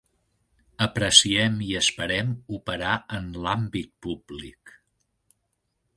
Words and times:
Apreciem 0.85 1.59
i 1.65 1.67
esperem 1.81 2.33
operar 2.59 2.95
en 3.19 3.31
l'àmbit 3.45 3.95
públic. 4.07 4.77